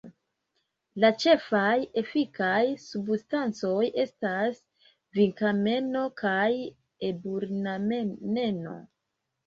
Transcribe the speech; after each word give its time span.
La 1.03 1.11
ĉefaj 1.23 1.73
efikaj 2.03 2.63
substancoj 2.85 3.85
estas 4.07 4.65
vinkameno 5.21 6.09
kaj 6.27 6.43
eburnameneno. 7.13 8.79